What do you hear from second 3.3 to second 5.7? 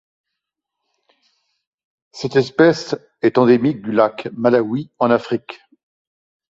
endémique du lac Malawi en Afrique.